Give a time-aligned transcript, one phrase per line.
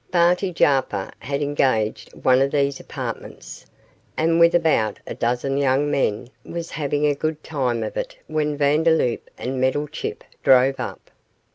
[0.09, 3.67] Barty Jarper had engaged one of these apartments,
[4.17, 8.57] and with about a dozen young men was having a good time of it when
[8.57, 11.11] Vandeloup and Meddlechip drove up.